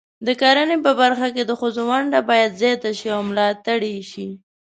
[0.25, 3.79] د کرنې په برخه کې د ښځو ونډه باید زیاته شي او ملاتړ
[4.11, 4.27] شي.